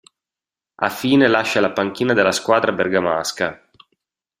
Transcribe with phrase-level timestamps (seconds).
[0.77, 3.69] A fine lascia la panchina della squadra bergamasca.